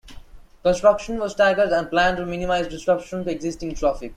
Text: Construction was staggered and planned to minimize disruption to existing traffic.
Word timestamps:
Construction 0.63 1.19
was 1.19 1.33
staggered 1.33 1.69
and 1.69 1.87
planned 1.91 2.17
to 2.17 2.25
minimize 2.25 2.67
disruption 2.67 3.23
to 3.23 3.29
existing 3.29 3.75
traffic. 3.75 4.09